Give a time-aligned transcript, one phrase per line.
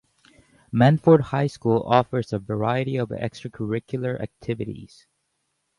[0.71, 5.05] Mannford High School offers a variety of extracurricular activities.